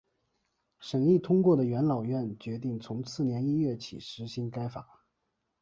[0.79, 5.03] 审议通过的元老院决定从次年一月起施行该法。